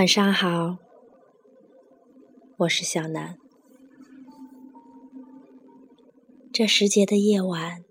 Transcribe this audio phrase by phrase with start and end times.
[0.00, 0.78] 晚上好，
[2.56, 3.36] 我是小南。
[6.50, 7.84] 这时节的夜晚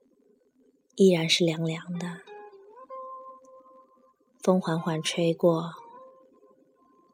[0.95, 2.21] 依然是凉凉的，
[4.41, 5.73] 风缓缓吹过，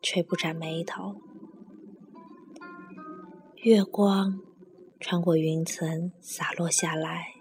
[0.01, 1.15] 吹不展眉头。
[3.63, 4.39] 月光
[5.01, 7.33] 穿过云层洒落下来，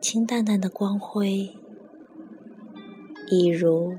[0.00, 1.54] 清淡淡的光辉，
[3.28, 3.98] 一如。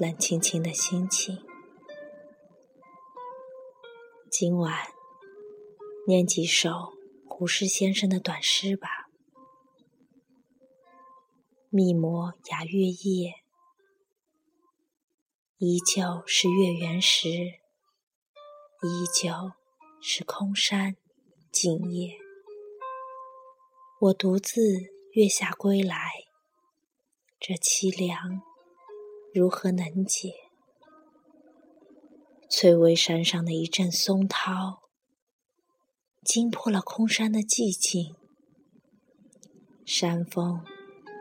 [0.00, 1.44] 冷清清的心情。
[4.30, 4.74] 今晚
[6.06, 6.94] 念几首
[7.26, 9.10] 胡适先生的短诗吧。
[11.68, 13.34] 密磨雅月夜，
[15.58, 19.52] 依旧是月圆时，依旧
[20.00, 20.96] 是空山
[21.52, 22.16] 静夜。
[24.00, 24.62] 我独自
[25.12, 26.10] 月下归来，
[27.38, 28.40] 这凄凉。
[29.32, 30.32] 如何能解？
[32.48, 34.82] 翠微山上的一阵松涛，
[36.24, 38.16] 惊破了空山的寂静。
[39.86, 40.64] 山风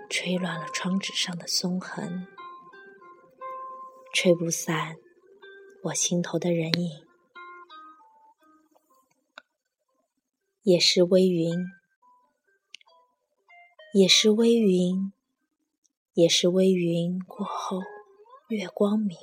[0.09, 2.25] 吹乱了窗纸上的松痕，
[4.11, 4.95] 吹不散
[5.83, 7.05] 我心头的人影。
[10.63, 11.53] 也是微云，
[13.93, 15.13] 也是微云，
[16.13, 17.79] 也是微云过后。
[18.49, 19.15] 月光明，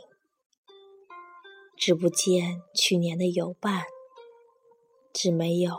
[1.77, 3.83] 只不见去年的游伴，
[5.13, 5.77] 只没有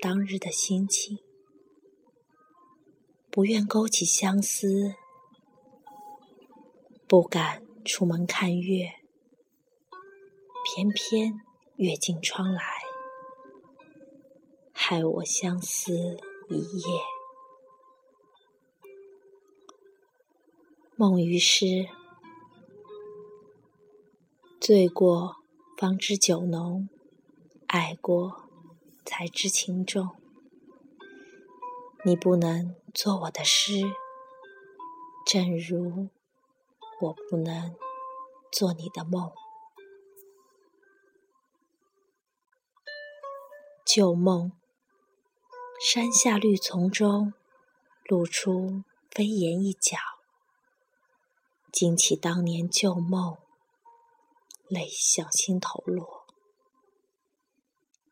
[0.00, 1.18] 当日的心情。
[3.30, 4.94] 不愿勾起相思，
[7.06, 8.94] 不敢出门看月，
[10.64, 11.34] 偏偏
[11.74, 12.62] 月进窗来，
[14.72, 15.92] 害我相思
[16.48, 17.02] 一夜。
[20.96, 21.86] 梦于诗。
[24.66, 25.36] 醉过
[25.76, 26.88] 方知酒浓，
[27.68, 28.48] 爱过
[29.04, 30.16] 才知情重。
[32.04, 33.84] 你不能做我的诗，
[35.24, 36.08] 正如
[37.00, 37.76] 我不能
[38.50, 39.30] 做你的梦。
[43.84, 44.50] 旧梦，
[45.80, 47.32] 山下绿丛中
[48.06, 48.82] 露出
[49.12, 49.96] 飞檐一角，
[51.70, 53.38] 惊起当年旧梦。
[54.68, 56.26] 泪向心头落，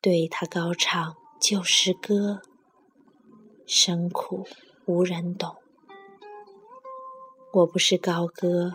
[0.01, 2.43] 对他高唱旧诗歌，
[3.67, 4.47] 声苦
[4.87, 5.57] 无人懂。
[7.53, 8.75] 我不是高歌，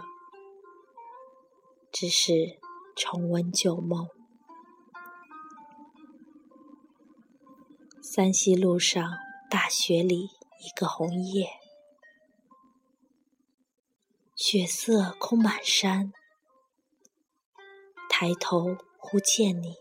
[1.92, 2.60] 只是
[2.96, 4.10] 重温旧梦。
[8.02, 9.14] 三溪路上，
[9.50, 10.26] 大雪里
[10.62, 11.48] 一个红叶，
[14.36, 16.12] 雪色空满山。
[18.22, 19.78] 抬头忽见你，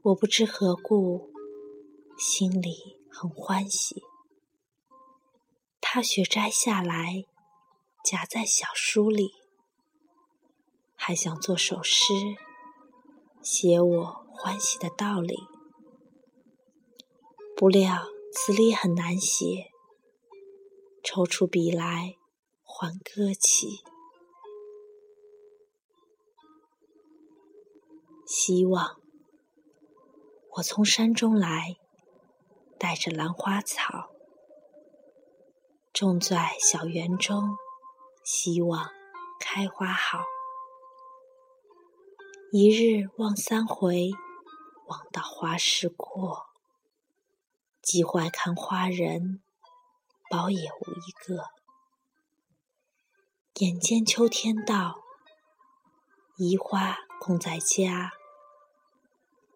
[0.00, 1.30] 我不知何故，
[2.16, 4.02] 心里很欢喜。
[5.82, 7.26] 踏雪摘下来，
[8.02, 9.32] 夹在小书里，
[10.94, 12.14] 还想做首诗，
[13.42, 15.36] 写我欢喜的道理。
[17.54, 19.72] 不料词里很难写，
[21.04, 22.16] 抽出笔来，
[22.62, 23.84] 还歌起。
[28.26, 29.00] 希望
[30.56, 31.76] 我从山中来，
[32.76, 34.10] 带着兰花草，
[35.92, 37.56] 种在小园中，
[38.24, 38.90] 希望
[39.38, 40.24] 开花好。
[42.50, 44.10] 一日望三回，
[44.88, 46.46] 望到花时过，
[47.80, 49.40] 急坏看花人，
[50.28, 51.44] 宝也无一个。
[53.60, 54.96] 眼见秋天到，
[56.36, 56.98] 移花。
[57.18, 58.12] 空在家，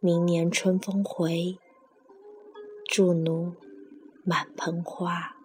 [0.03, 1.59] 明年春风回，
[2.87, 3.53] 祝奴
[4.25, 5.40] 满盆花。